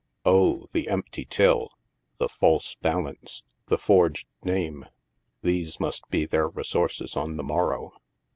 [0.25, 0.65] Oh!
[0.73, 1.69] the empty till!
[2.17, 3.43] the false balance!
[3.67, 4.87] the forged name!—
[5.43, 7.93] these must be their resources on the morrow.